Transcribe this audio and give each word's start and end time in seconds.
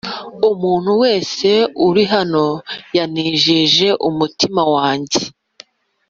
Umuntu 0.51 0.91
wese 1.03 1.49
uri 1.87 2.03
hano 2.13 2.45
yanejeje 2.97 3.87
umutima 4.09 4.61
wanjye 4.75 5.21